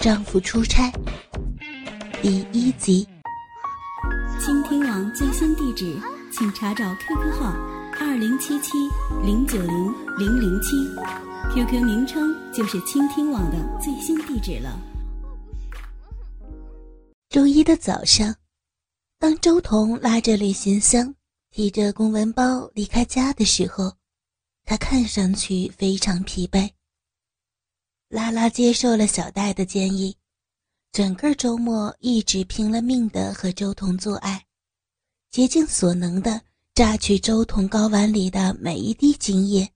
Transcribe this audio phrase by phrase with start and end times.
[0.00, 0.90] 丈夫出差
[2.22, 3.06] 第一集。
[4.40, 5.94] 倾听网最新地址，
[6.32, 7.52] 请查找 QQ 号
[8.00, 8.78] 二零七七
[9.22, 10.74] 零九零零零七
[11.52, 14.80] ，QQ 名称就是倾听网的最新地址了。
[17.28, 18.34] 周一的早上，
[19.18, 21.14] 当周彤拉着旅行箱，
[21.50, 23.92] 提着公文包离开家的时候，
[24.64, 26.70] 他看上去非常疲惫。
[28.10, 30.16] 拉拉接受了小戴的建议，
[30.90, 34.44] 整个周末一直拼了命的和周彤做爱，
[35.30, 36.40] 竭尽所能的
[36.74, 39.70] 榨取周彤睾丸里的每一滴精液。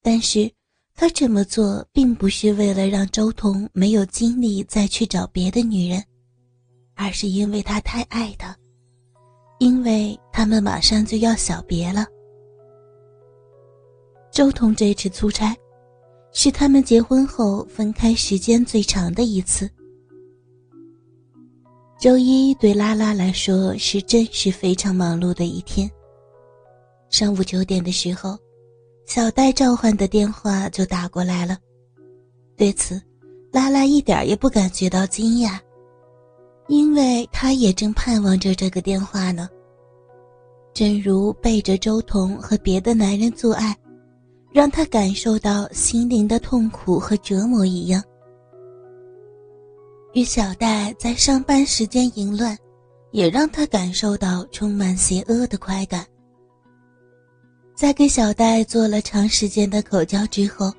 [0.00, 0.48] 但是，
[0.94, 6.04] 他这么做并不是为了让周彤没有精力再去找别的女人，
[6.94, 8.56] 而是因为他太爱她，
[9.58, 12.06] 因为他们马上就要小别了。
[14.30, 15.52] 周彤这次出差。
[16.36, 19.70] 是他们结婚后分开时间最长的一次。
[21.98, 25.88] 周一对拉拉来说是真是非常忙碌的一天。
[27.08, 28.36] 上午九点的时候，
[29.06, 31.56] 小戴召唤的电话就打过来了。
[32.56, 33.00] 对此，
[33.52, 35.56] 拉拉一点也不感觉到惊讶，
[36.66, 39.48] 因为她也正盼望着这个电话呢。
[40.74, 43.74] 正如背着周彤和别的男人做爱。
[44.54, 48.00] 让他感受到心灵的痛苦和折磨一样，
[50.12, 52.56] 与小戴在上班时间淫乱，
[53.10, 56.06] 也让他感受到充满邪恶的快感。
[57.74, 60.72] 在给小戴做了长时间的口交之后，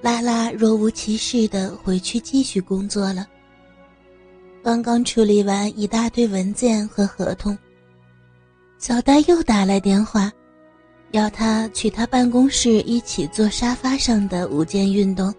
[0.00, 3.28] 拉拉若无其事的回去继续工作了。
[4.60, 7.56] 刚刚处理完一大堆文件和合同，
[8.80, 10.32] 小戴又打来电话。
[11.12, 15.34] 要他去他办公室一起做沙发上的午间运动。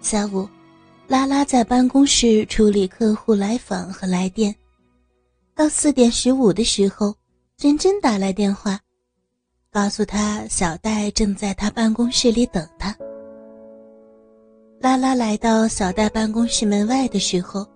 [0.00, 0.48] 下午，
[1.08, 4.54] 拉拉在办公室处理客户来访和来电。
[5.54, 7.14] 到四点十五的时候，
[7.56, 8.78] 珍珍打来电话，
[9.70, 12.94] 告诉他小戴正在他办公室里等他。
[14.80, 17.66] 拉拉来到小戴办公室门外的时候，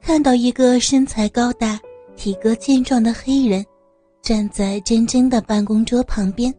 [0.00, 1.78] 看到一个身材高大、
[2.16, 3.64] 体格健壮的黑人。
[4.22, 6.54] 站在珍珍的办公桌旁边，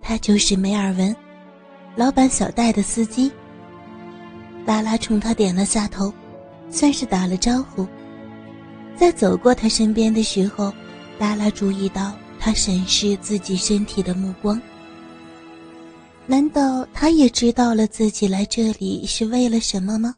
[0.00, 1.14] 他就是梅尔文，
[1.94, 3.30] 老板小戴的司机。
[4.64, 6.12] 拉拉冲他点了下头，
[6.70, 7.86] 算是打了招呼。
[8.96, 10.72] 在走过他身边的时候，
[11.18, 14.60] 拉拉注意到他审视自己身体的目光。
[16.26, 20.14] 难道他也知道了自己来这里是为了什么吗？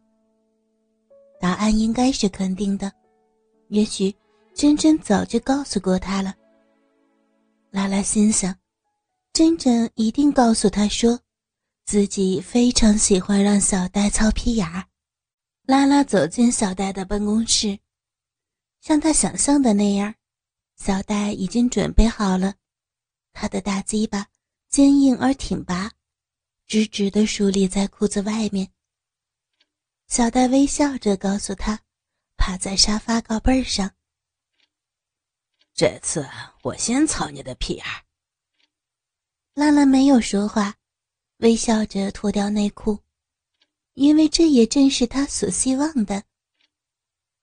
[1.40, 2.90] 答案应该是肯定的，
[3.68, 4.14] 也许。
[4.58, 6.34] 珍珍早就告诉过他了。
[7.70, 8.52] 拉拉心想，
[9.32, 11.16] 珍珍一定告诉他说，
[11.84, 14.66] 自己非常喜欢让小戴操屁眼。
[15.62, 17.78] 拉拉走进小戴的办公室，
[18.80, 20.12] 像他想象的那样，
[20.74, 22.52] 小戴已经准备好了，
[23.32, 24.26] 他的大鸡巴
[24.68, 25.88] 坚硬而挺拔，
[26.66, 28.68] 直直的竖立在裤子外面。
[30.08, 31.78] 小戴微笑着告诉他，
[32.36, 33.88] 趴在沙发靠背上。
[35.78, 36.28] 这次
[36.64, 37.84] 我先操你的屁眼。
[39.54, 40.74] 拉拉没有说话，
[41.36, 42.98] 微笑着脱掉内裤，
[43.94, 46.24] 因为这也正是他所希望的。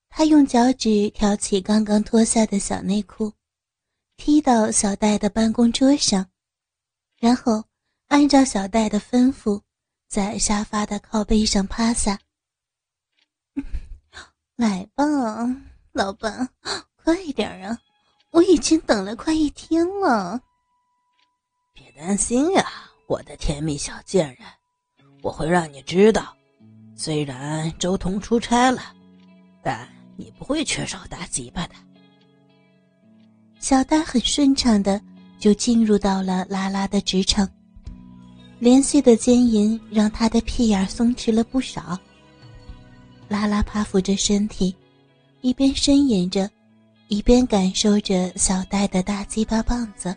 [0.10, 3.32] 他用脚趾挑起刚刚脱下的小内裤，
[4.18, 6.30] 踢到小戴的办公桌上，
[7.18, 7.64] 然后
[8.08, 9.62] 按照小戴的吩咐，
[10.10, 12.20] 在沙发的靠背上趴下。
[14.58, 15.06] 来吧，
[15.94, 16.50] 老板，
[16.98, 17.82] 快点啊！
[18.36, 20.38] 我已经等了快一天了。
[21.72, 22.66] 别担心呀，
[23.08, 24.40] 我的甜蜜小贱人，
[25.24, 26.36] 我会让你知道，
[26.98, 28.94] 虽然周彤出差了，
[29.64, 29.88] 但
[30.18, 31.76] 你不会缺少大鸡巴的。
[33.62, 35.02] 小呆很顺畅的
[35.40, 37.50] 就进入到了拉拉的职场，
[38.60, 41.98] 连续的奸淫让他的屁眼松弛了不少。
[43.30, 44.76] 拉拉趴伏着身体，
[45.40, 46.52] 一边呻吟着。
[47.08, 50.16] 一边感受着小戴的大鸡巴棒子，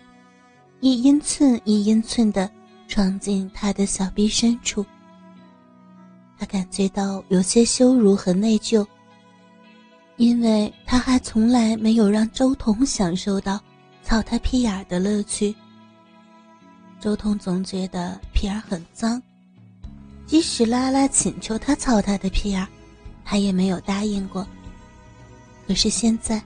[0.81, 2.51] 一英寸一英寸的
[2.87, 4.85] 闯进他的小臂深处。
[6.39, 8.87] 他感觉到有些羞辱和内疚，
[10.17, 13.61] 因为他还从来没有让周彤享受到
[14.03, 15.55] 操他屁眼的乐趣。
[16.99, 19.23] 周彤总觉得屁眼很脏，
[20.27, 22.67] 即使拉拉请求他操他的屁眼，
[23.27, 24.47] 他也没有答应过。
[25.67, 26.43] 可是现在。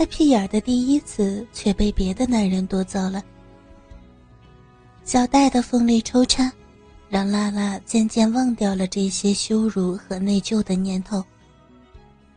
[0.00, 3.22] 他屁眼的第一次却被别的男人夺走了。
[5.04, 6.50] 小戴的锋利抽插，
[7.10, 11.22] 让拉拉渐渐忘掉了这些羞辱和内疚的念头。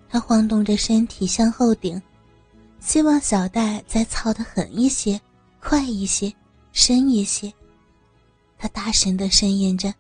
[0.10, 2.02] 他晃动着身体向后顶，
[2.82, 5.18] 希望小戴再操得狠一些、
[5.62, 6.36] 快一些、
[6.74, 7.54] 深一些。
[8.58, 9.94] 他大声的呻吟着：“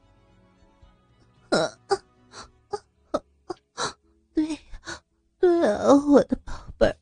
[4.36, 4.59] 对，
[5.39, 6.98] 对啊，我的宝贝儿，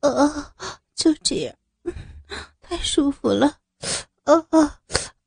[0.00, 0.54] 啊啊，
[0.94, 1.54] 就这样，
[2.60, 3.58] 太舒服了，
[4.24, 4.80] 啊啊！”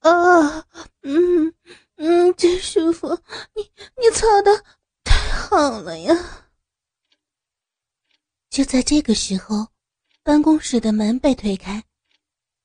[0.08, 0.66] 啊，
[1.02, 1.52] 嗯
[1.96, 3.10] 嗯，真舒服！
[3.56, 3.64] 你
[3.98, 4.64] 你操的
[5.04, 6.48] 太好了呀！
[8.52, 9.70] 就在这个时候，
[10.22, 11.84] 办公室的门被推开，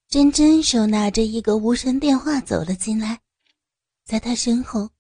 [0.06, 3.19] 珍珍手拿着一个无声电话走了进来，
[4.05, 4.90] 在她身后，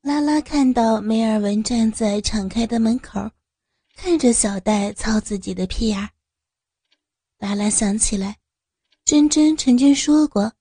[0.00, 3.30] 拉拉看到梅尔文站在敞开的门口，
[3.94, 6.08] 看着小戴操自己的屁眼。
[7.36, 8.38] 拉拉想起来，
[9.06, 10.52] 珍珍曾经说过。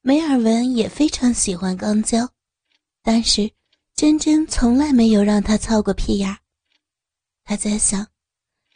[0.00, 2.28] 梅尔文也非常喜欢钢胶，
[3.00, 3.48] 但是
[3.94, 6.36] 珍珍从来没有让他操过屁眼。
[7.44, 8.04] 他在想，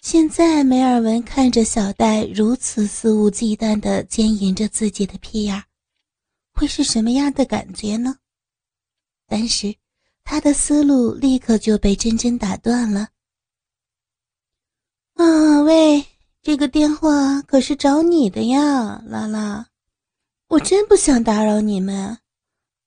[0.01, 5.61] 现在梅尔文看着小戴如此肆无忌惮地奸淫着自己的屁眼，
[6.53, 8.17] 会是什么样的感觉呢？
[9.27, 9.75] 但是
[10.23, 13.09] 他的思路立刻就被珍珍打断了。
[15.15, 16.05] 啊喂，
[16.43, 19.67] 这个电话可是找你的呀，拉拉。
[20.49, 22.19] 我真不想打扰你们，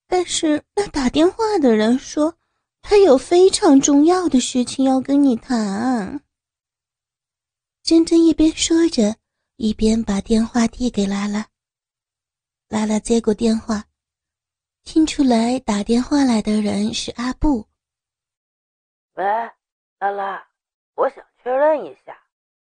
[0.08, 2.36] 但是那打电话的人说
[2.82, 6.22] 他有非常重要的事情要跟你谈。
[7.84, 9.16] 珍珍一边说着，
[9.58, 11.48] 一边把电话递给拉拉。
[12.70, 13.86] 拉拉接过电话，
[14.84, 17.68] 听出来打电话来的人是阿布。
[19.14, 19.24] 喂，
[20.00, 20.44] 拉拉，
[20.96, 22.18] 我想确认一下，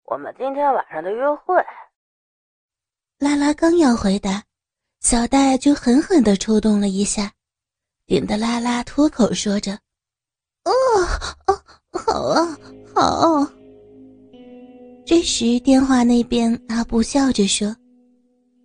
[0.06, 1.56] 我们今天晚上的约会。
[3.18, 4.44] 拉拉刚要回答。
[5.02, 7.32] 小戴就狠狠的抽动了一下，
[8.08, 9.74] 顶得拉拉脱口说着
[10.66, 10.72] ：“哦
[11.46, 11.62] 哦，
[11.92, 12.58] 好啊，
[12.96, 13.48] 好。”
[15.06, 17.68] 这时电话那边阿布笑着说：“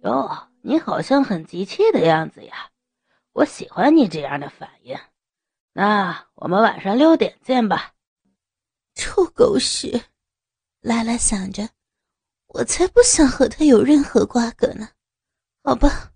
[0.03, 0.31] 哟，
[0.63, 2.71] 你好像很急切的样子呀，
[3.35, 4.99] 我喜欢你这样的反应。
[5.75, 7.93] 那我们晚上六点见吧。”
[8.97, 10.01] 臭狗屎！
[10.81, 11.69] 拉拉想着，
[12.49, 14.89] 我才不想和他有任何瓜葛呢。
[15.63, 16.13] 好吧。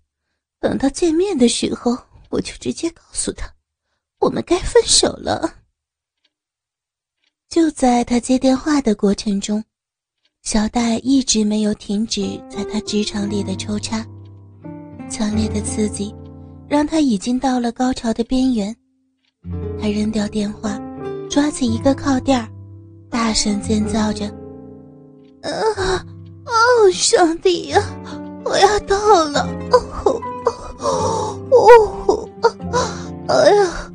[0.59, 1.95] 等到见面的时候，
[2.29, 3.53] 我就直接告诉他，
[4.17, 5.59] 我们该分手了。
[7.49, 9.63] 就在他接电话的过程中，
[10.41, 14.03] 小戴一直没有停止在他职场里的抽插，
[15.07, 16.15] 强烈的刺激
[16.67, 18.75] 让他已经到了高潮的边缘。
[19.79, 20.81] 他扔掉电话，
[21.29, 22.51] 抓起一个靠垫
[23.07, 24.27] 大声尖叫着
[25.51, 26.05] ：“啊，
[26.45, 27.81] 哦，上帝呀，
[28.43, 30.21] 我要到了！”哦。
[31.51, 32.29] 哦，
[33.27, 33.91] 哎呀，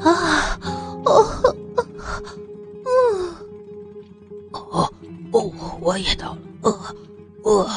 [0.00, 0.58] 啊，
[1.04, 1.54] 哦，
[2.84, 3.34] 嗯，
[4.52, 4.92] 哦，
[5.32, 6.96] 哦，我也到了，呃，
[7.42, 7.70] 我，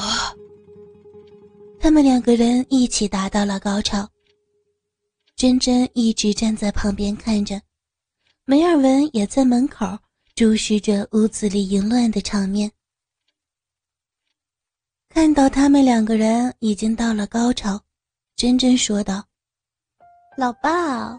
[1.80, 4.08] 他们两个人一起达到了高潮。
[5.36, 7.62] 珍珍一直站在旁边看着，
[8.46, 9.86] 梅尔文也在门口
[10.36, 12.70] 注视着屋子里淫乱的场面。
[15.08, 17.80] 看到他们两个人已经到了高潮，
[18.36, 19.24] 珍珍说道
[20.36, 21.18] ：“老爸，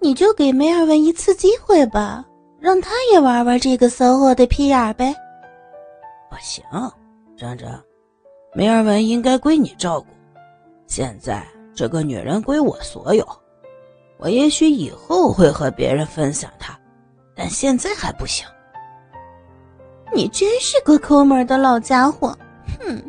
[0.00, 2.26] 你就给梅尔文一次机会吧，
[2.58, 5.14] 让他也玩玩这个骚货的屁眼呗。
[6.32, 6.64] ”“不行，
[7.36, 7.68] 珍珍，
[8.54, 10.06] 梅尔文应该归你照顾。
[10.86, 13.28] 现在这个女人归我所有，
[14.16, 16.80] 我也许以后会和别人分享她，
[17.38, 18.44] 但现在还不行。
[20.12, 22.36] ”“你真是个抠门的老家伙，
[22.80, 23.00] 哼！”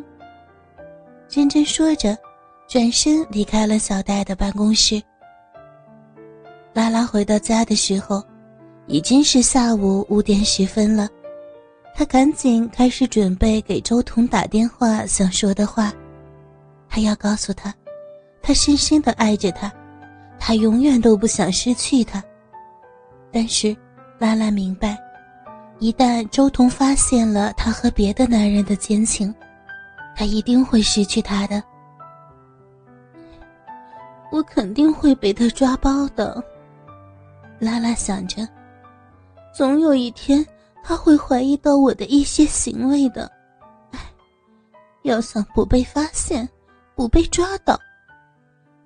[1.26, 2.16] 珍珍说着，
[2.68, 5.02] 转身离开了小戴的办公室。
[6.72, 8.22] 拉拉回到家的时候，
[8.86, 11.08] 已经是下午五点十分了。
[11.94, 15.92] 他赶紧开始准备给周彤打电话，想说的话。
[16.88, 17.74] 他要告诉他，
[18.40, 19.72] 他深深的爱着他，
[20.38, 22.22] 他永远都不想失去他。
[23.32, 23.76] 但是，
[24.20, 24.98] 拉拉明白，
[25.78, 29.34] 一旦周彤发现了他和别的男人的奸情，
[30.14, 31.62] 他一定会失去他的，
[34.30, 36.44] 我肯定会被他抓包的。
[37.58, 38.46] 拉拉想着，
[39.54, 40.46] 总有一天
[40.84, 43.32] 他会怀疑到我的一些行为的。
[43.92, 44.00] 唉，
[45.04, 46.46] 要想不被发现、
[46.94, 47.80] 不被抓到，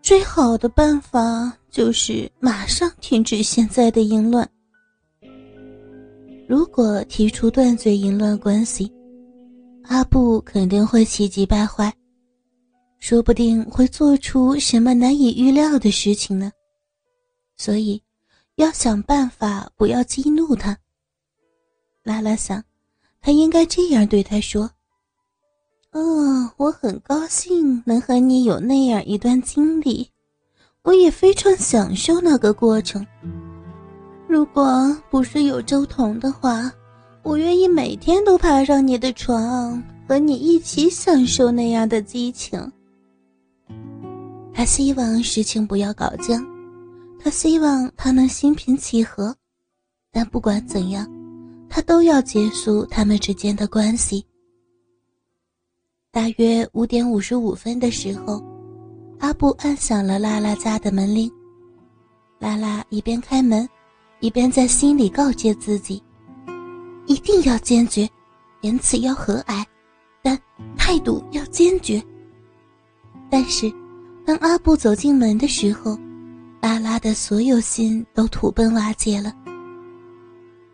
[0.01, 4.49] 最好的办法就是马上停止现在的淫乱。
[6.47, 8.91] 如果提出断绝淫乱关系。
[9.85, 11.93] 阿布肯定会气急败坏，
[12.99, 16.51] 说不定会做出什么难以预料的事情呢。
[17.55, 18.03] 所以，
[18.57, 20.77] 要想办法不要激怒他。
[22.03, 22.65] 拉拉想，
[23.21, 24.71] 他应该这样对他说
[25.93, 30.11] ：“哦，我很高兴能和你有那样一段经历，
[30.83, 33.07] 我也非常享受那个过程。
[34.35, 36.69] 如果不是有周彤的话，
[37.23, 42.61] 我愿意每天都爬上你的床，和你一起享受那样的激情。”
[44.53, 46.45] 他希望事情不要搞僵，
[47.21, 49.33] 他希望他能心平气和，
[50.11, 51.09] 但不管怎样。
[51.69, 54.27] 他都要结束他们之间的关系。
[56.11, 58.43] 大约五点五十五分的时候，
[59.21, 61.31] 阿布按响了拉拉家的门铃。
[62.41, 63.69] 拉拉一边开门，
[64.25, 66.03] 一边在心里告诫自己：
[67.05, 68.09] 一定要坚决，
[68.63, 69.63] 言辞要和蔼，
[70.23, 70.35] 但
[70.79, 72.03] 态度要坚决。
[73.29, 73.71] 但是，
[74.25, 75.99] 当阿布走进门的时候，
[76.63, 79.31] 拉拉的所有心都土崩瓦解了。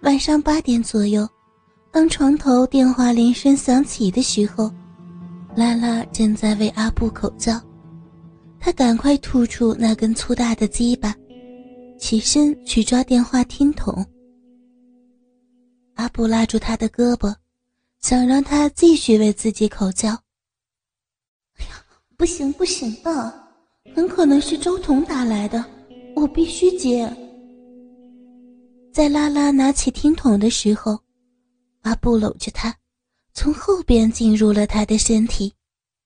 [0.02, 1.28] 晚上八点左右，
[1.90, 4.72] 当床头电话铃声响起的时候，
[5.56, 7.60] 拉拉正在为阿布口交。
[8.60, 11.12] 他赶快吐出那根粗大的鸡巴，
[12.00, 14.04] 起身去抓电话听筒。
[15.94, 17.32] 阿布拉住他的胳膊，
[18.00, 20.08] 想让他继续为自己口交。
[21.58, 21.84] 哎呀，
[22.16, 23.32] 不行不行的，
[23.94, 25.62] 很可能是周彤打来的，
[26.16, 27.06] 我必须接。
[28.92, 30.98] 在拉拉拿起听筒的时候，
[31.82, 32.74] 阿布搂着她，
[33.34, 35.52] 从后边进入了她的身体。